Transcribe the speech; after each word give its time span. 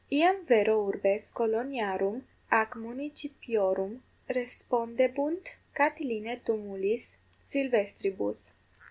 Iam 0.11 0.37
vero 0.49 0.75
urbes 0.83 1.25
coloniarum 1.39 2.25
ac 2.49 2.69
municipiorum 2.75 4.01
respondebunt 4.27 5.57
Catilinae 5.75 6.41
tumulis 6.43 7.15
silvestribus. 7.45 8.39